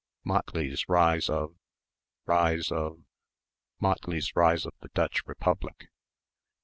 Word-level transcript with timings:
Motley's 0.23 0.89
Rise 0.89 1.29
of... 1.29 1.53
Rise 2.25 2.71
of... 2.71 3.03
Motley's 3.79 4.35
Rise 4.35 4.65
of 4.65 4.73
the 4.79 4.89
Dutch 4.95 5.21
Republic.... 5.27 5.89